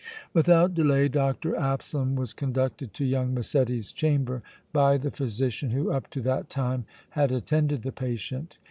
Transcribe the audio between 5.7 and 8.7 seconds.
up to that time had attended the patient.